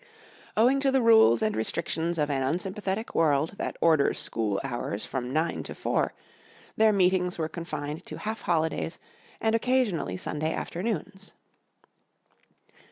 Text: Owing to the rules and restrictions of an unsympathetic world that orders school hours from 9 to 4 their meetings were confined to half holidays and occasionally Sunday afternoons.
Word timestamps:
Owing 0.57 0.79
to 0.79 0.89
the 0.89 0.99
rules 0.99 1.43
and 1.43 1.55
restrictions 1.55 2.17
of 2.17 2.31
an 2.31 2.41
unsympathetic 2.41 3.13
world 3.13 3.53
that 3.59 3.77
orders 3.81 4.17
school 4.17 4.59
hours 4.63 5.05
from 5.05 5.31
9 5.31 5.61
to 5.61 5.75
4 5.75 6.11
their 6.75 6.91
meetings 6.91 7.37
were 7.37 7.47
confined 7.47 8.03
to 8.07 8.17
half 8.17 8.41
holidays 8.41 8.97
and 9.39 9.53
occasionally 9.53 10.17
Sunday 10.17 10.55
afternoons. 10.55 11.33